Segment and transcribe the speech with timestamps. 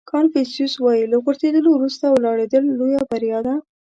[0.13, 3.55] کانفیوسیس وایي له غورځېدلو وروسته ولاړېدل لویه بریا ده.